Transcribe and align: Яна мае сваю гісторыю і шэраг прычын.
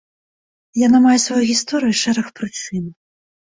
Яна 0.87 1.01
мае 1.03 1.17
сваю 1.25 1.43
гісторыю 1.51 1.93
і 1.99 2.01
шэраг 2.03 2.27
прычын. 2.41 2.91